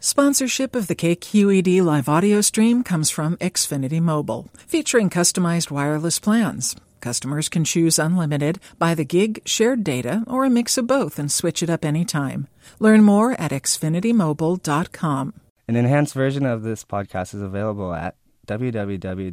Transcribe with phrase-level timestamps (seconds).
[0.00, 6.76] Sponsorship of the KQED live audio stream comes from Xfinity Mobile, featuring customized wireless plans.
[7.00, 11.32] Customers can choose unlimited, by the gig, shared data, or a mix of both and
[11.32, 12.46] switch it up anytime.
[12.78, 15.34] Learn more at xfinitymobile.com.
[15.66, 18.14] An enhanced version of this podcast is available at
[18.46, 19.32] www.kqed.org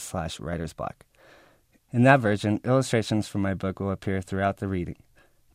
[0.00, 0.92] slash writersblock.
[1.92, 4.96] In that version, illustrations from my book will appear throughout the reading.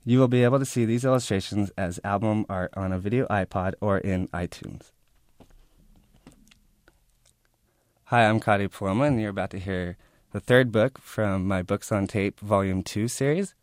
[0.03, 3.73] You will be able to see these illustrations as album art on a video iPod
[3.81, 4.91] or in iTunes.
[8.05, 9.97] Hi, I'm Kottie Paloma, and you're about to hear
[10.31, 13.53] the third book from my Books on Tape Volume 2 series.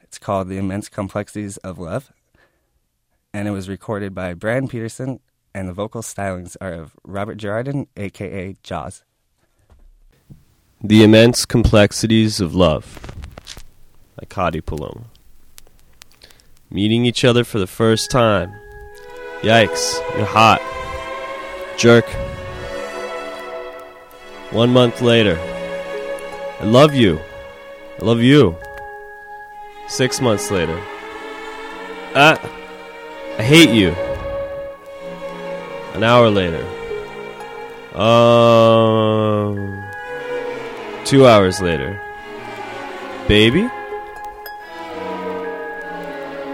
[0.00, 2.12] It's called The Immense Complexities of Love,
[3.34, 5.18] and it was recorded by Brian Peterson,
[5.52, 9.02] and the vocal stylings are of Robert Girardin, aka Jaws.
[10.80, 13.16] The Immense Complexities of Love
[14.14, 15.06] by Kottie Paloma.
[16.72, 18.54] Meeting each other for the first time.
[19.42, 20.62] Yikes, you're hot.
[21.76, 22.06] Jerk.
[24.52, 25.38] One month later.
[26.60, 27.20] I love you.
[28.00, 28.56] I love you.
[29.86, 30.80] Six months later.
[32.14, 32.40] Ah,
[33.38, 33.90] I hate you.
[35.92, 36.64] An hour later.
[37.94, 39.84] Um,
[41.04, 42.00] two hours later.
[43.28, 43.68] Baby?